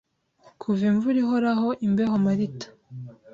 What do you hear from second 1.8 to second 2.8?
imbeho malta